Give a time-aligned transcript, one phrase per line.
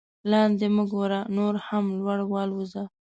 [0.31, 2.83] لاندې مه ګوره نور هم لوړ والوځه.